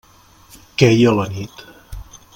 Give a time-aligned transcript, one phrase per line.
[0.81, 1.65] Queia la nit.